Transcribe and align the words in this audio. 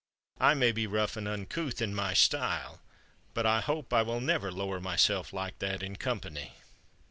I 0.39 0.55
may 0.55 0.71
be 0.71 0.87
rough 0.87 1.15
and 1.15 1.27
uncouth 1.27 1.79
in 1.79 1.93
my 1.93 2.15
style, 2.15 2.81
but 3.35 3.45
I 3.45 3.61
hope 3.61 3.93
I 3.93 4.01
will 4.01 4.19
never 4.19 4.51
lower 4.51 4.79
myself 4.81 5.31
like 5.31 5.59
that 5.59 5.83
in 5.83 5.95
company." 5.95 6.53